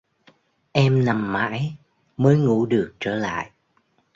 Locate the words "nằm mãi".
1.05-1.75